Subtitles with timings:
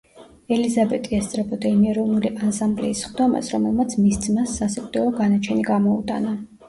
[0.53, 6.35] ელიზაბეტი ესწრებოდა იმ ეროვნული ანსამბლეის სხდომას, რომელმაც მის ძმას სასიკვდილო განაჩენი გამოუტანა.